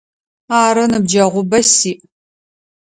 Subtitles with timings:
[0.61, 1.93] Ары, ныбджэгъубэ сиӏ.